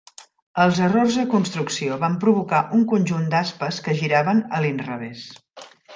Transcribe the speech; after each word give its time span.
Els 0.61 0.79
errors 0.85 1.17
de 1.19 1.25
construcció 1.33 1.99
van 2.05 2.17
provocar 2.23 2.61
un 2.79 2.85
conjunt 2.95 3.27
d'aspes 3.35 3.83
que 3.89 3.99
giraven 4.01 4.43
a 4.57 4.63
l'inrevés. 4.65 5.29